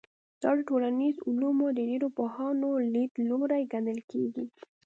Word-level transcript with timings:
دا 0.41 0.49
د 0.57 0.59
ټولنیزو 0.69 1.21
علومو 1.29 1.67
د 1.77 1.79
ډېرو 1.89 2.07
پوهانو 2.17 2.69
لیدلوری 2.93 3.63
ګڼل 3.73 3.99
کېږي. 4.11 4.45